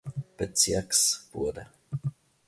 Bezirks 0.35 1.27
wurde. 1.31 1.67